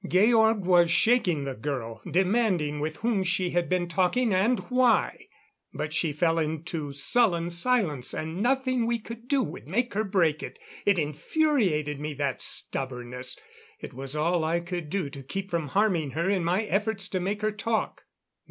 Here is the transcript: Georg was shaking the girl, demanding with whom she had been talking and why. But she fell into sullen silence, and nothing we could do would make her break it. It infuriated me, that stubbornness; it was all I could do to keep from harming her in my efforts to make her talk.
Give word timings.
Georg 0.07 0.65
was 0.65 0.89
shaking 0.89 1.43
the 1.43 1.53
girl, 1.53 2.01
demanding 2.09 2.79
with 2.79 2.95
whom 2.95 3.21
she 3.21 3.51
had 3.51 3.69
been 3.69 3.87
talking 3.87 4.33
and 4.33 4.57
why. 4.61 5.27
But 5.75 5.93
she 5.93 6.11
fell 6.11 6.39
into 6.39 6.91
sullen 6.91 7.51
silence, 7.51 8.11
and 8.11 8.41
nothing 8.41 8.87
we 8.87 8.97
could 8.97 9.27
do 9.27 9.43
would 9.43 9.67
make 9.67 9.93
her 9.93 10.03
break 10.03 10.41
it. 10.41 10.57
It 10.87 10.97
infuriated 10.97 11.99
me, 11.99 12.15
that 12.15 12.41
stubbornness; 12.41 13.37
it 13.79 13.93
was 13.93 14.15
all 14.15 14.43
I 14.43 14.59
could 14.59 14.89
do 14.89 15.07
to 15.11 15.21
keep 15.21 15.51
from 15.51 15.67
harming 15.67 16.09
her 16.17 16.27
in 16.27 16.43
my 16.43 16.63
efforts 16.63 17.07
to 17.09 17.19
make 17.19 17.43
her 17.43 17.51
talk. 17.51 18.05